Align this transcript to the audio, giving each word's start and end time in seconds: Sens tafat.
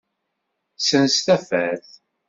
Sens 0.87 1.15
tafat. 1.25 1.83